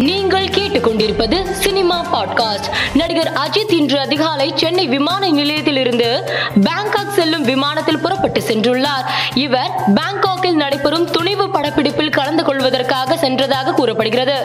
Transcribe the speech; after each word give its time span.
நீங்கள் 0.00 0.46
கேட்டுக்கொண்டிருப்பது 0.46 1.50
cinema 1.50 2.06
podcast. 2.12 2.70
நடிகர் 2.94 3.32
அஜித் 3.32 3.72
இன்று 3.72 3.98
அதிகாலை 4.00 4.52
சென்னை 4.54 4.86
விமான 4.86 5.30
நிலையத்திலிருந்து 5.30 6.30
பேங்காக் 6.60 7.10
செல்லும் 7.10 7.42
விமானத்தில் 7.42 7.98
சென்றுள்ளார். 8.50 9.06
இவர் 9.46 9.72
பாங்காக்கில் 9.98 10.60
நடைபெறும் 10.62 11.06
துணிவு 11.10 11.46
படப்பிடிப்பில் 11.48 12.16
கலந்து 12.18 12.44
கொள்வதற்காக 12.44 13.18
சென்றதாக 13.24 13.74
கூறப்படுகிறது. 13.74 14.36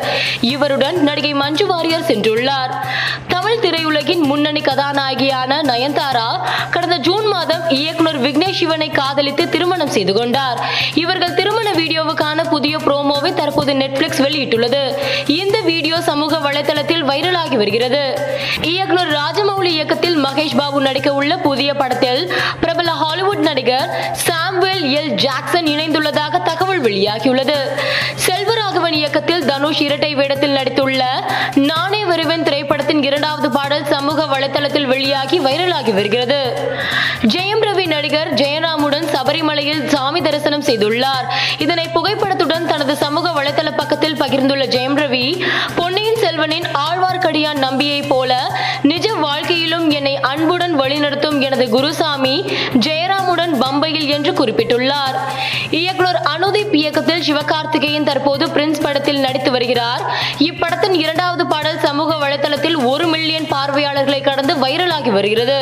இவருடன் 0.54 0.98
நடிகை 1.04 1.34
மஞ்சு 1.34 1.66
வாரியர் 1.66 2.08
சென்றுள்ளார். 2.12 2.74
தமிழ் 3.28 3.62
திரையுலகின் 3.64 4.24
முன்னணி 4.30 4.62
கதாநாயகியான 4.62 5.58
நயன்தாரா 5.72 6.28
கடந்த 6.70 6.98
ஜூன் 6.98 7.26
மாதம் 7.26 7.64
இயக்குனர் 7.70 8.20
விக்னேஷ் 8.22 8.60
சிவனை 8.60 8.90
காதலித்து 8.90 9.44
திருமணம் 9.50 9.94
செய்து 9.96 10.14
கொண்டார். 10.14 10.60
இவர்கள் 11.04 11.34
திருமண 11.34 11.68
வீடியோவுக்கான 11.72 12.44
புதிய 12.50 12.78
ப்ரோமோவை 12.78 13.32
தற்போது 13.34 13.74
நெட்ஃபிளிக்ஸ் 13.74 14.24
வெளியிட்டுள்ளது. 14.26 14.82
இந்த 15.42 15.60
வீடியோ 15.72 16.02
சமூக 16.10 16.38
வலைதளத்தில் 16.38 17.06
வைரலாகி 17.12 17.58
வருகிறது. 17.64 18.04
இயக்குனர் 18.62 19.12
ராஜமௌலி 19.66 19.80
இயக்கத்தில் 19.80 20.18
மகேஷ் 20.24 20.58
பாபு 20.58 20.80
நடிக்க 20.82 21.10
உள்ள 21.20 21.38
புதிய 21.46 21.70
படத்தில் 21.74 22.22
பிரபல 22.62 22.90
ஹாலிவுட் 23.02 23.44
நடிகர் 23.48 23.90
சாம்வெல் 24.26 24.84
எல். 24.98 25.12
ஜாக்சன் 25.24 25.70
இணைந்துள்ளதாக 25.74 26.42
தகவல் 26.50 26.82
வெளியாகியுள்ளது. 26.88 27.58
செல்வராகவன் 28.26 28.96
இயக்கத்தில் 29.02 29.46
தனுஷ் 29.46 29.82
இரட்டை 29.82 30.12
வேடத்தில் 30.16 30.56
நடித்துள்ள 30.56 31.02
நானே 31.70 32.02
வருவேன் 32.06 32.44
திரைப்படத்தின் 32.44 33.02
இரண்டாவது 33.04 33.50
பாடல் 33.58 33.88
சமூக 33.94 34.26
வலைதளத்தில் 34.34 34.90
வெளியாகி 34.94 35.40
வைரலாகி 35.40 35.94
வருகிறது. 35.94 36.40
ஜெயம் 37.34 37.66
ரவி 37.70 37.88
நடிகர் 37.88 38.32
ஜெயராமுடன் 38.34 39.10
சபரிமலையில் 39.16 39.84
சாமி 39.86 40.22
தரிசனம் 40.22 40.68
செய்துள்ளார். 40.70 41.28
இதனை 41.58 41.88
புகைப்படத்துடன் 41.96 42.70
தனது 42.74 42.96
சமூக 43.06 43.34
வலைதள 43.40 43.72
பக்கத்தில் 43.82 44.20
பகிர்ந்துள்ள 44.22 44.68
ஜெயம் 44.78 45.00
ரவி 45.04 45.26
பொன்னியின் 45.76 46.22
செல்வனின் 46.26 46.70
ஆழ்வார்க்கடியான் 46.86 47.64
நம்பியை 47.68 48.02
போல 48.14 48.35
வாழ்க்கையிலும் 49.46 49.90
என்னை 49.98 50.14
அன்புடன் 50.28 50.74
வழிநடத்தும் 50.80 51.36
எனது 51.48 51.66
குருசாமி 51.74 52.34
ஜெயராமுடன் 52.86 53.52
பம்பையில் 53.64 54.08
என்று 54.16 54.32
குறிப்பிட்டுள்ளார். 54.40 55.18
இயக்குனர் 55.80 56.20
அனுதீப் 56.34 56.74
இயக்கத்தில் 56.80 57.22
சிவகார்த்திகேயன் 57.28 58.08
தற்போது 58.10 58.46
பிரின்ஸ் 58.56 58.82
படத்தில் 58.86 59.22
நடித்து 59.26 59.52
வருகிறார். 59.56 60.04
இப்படத்தின் 60.48 60.96
இரண்டாவது 61.04 61.46
பாடல் 61.52 61.84
சமூக 61.86 62.16
வலைதளத்தில் 62.24 62.78
ஒரு 62.92 63.08
மில்லியன் 63.14 63.48
பார்வையாளர்களை 63.54 64.22
கடந்து 64.30 64.56
வைரலாகி 64.64 65.14
வருகிறது. 65.18 65.60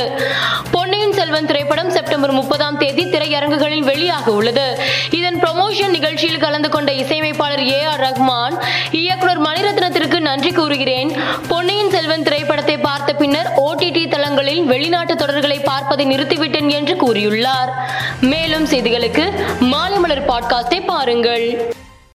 பொன்னியின் 0.76 1.18
செல்வன் 1.20 1.50
திரைப்படம் 1.52 1.92
செப்டம்பர் 1.98 2.36
முப்பதாம் 2.40 2.80
தேதி 2.84 3.06
திரையரங்குகளில் 3.06 3.86
வெளியாக 3.92 4.28
உள்ளது. 4.40 4.68
இதன் 5.20 5.42
ப்ரொமோஷன் 5.44 5.96
நிகழ்ச்சியில் 5.98 6.44
கலந்து 6.46 6.72
கொண்ட 6.78 6.92
இசையமைப்பாளர் 7.04 7.66
ஏ 7.74 7.82
ஆர் 7.92 8.06
ரஹ்மான் 8.08 8.58
இயக்குனர் 9.04 9.44
மணிரத்னத்திற்கு 9.50 10.20
நன்றி 10.30 10.54
கூறுகிறேன். 10.62 11.12
பொன்னியின் 11.52 11.94
செல்வன் 11.98 12.24
திரைப்படத்தை 12.24 12.63
வெளிநாட்டு 14.66 15.14
தொடர்களை 15.14 15.64
பார்ப்பதை 15.64 16.06
நிறுத்திவிட்டேன் 16.06 16.70
என்று 16.70 16.96
கூறியுள்ளார். 16.96 17.72
மேலும் 18.22 18.68
செய்திகளுக்கு 18.68 19.32
மாலை 19.60 19.98
மலர் 19.98 20.26
பாட்காஸ்டை 20.26 20.86
பாருங்கள். 20.86 21.74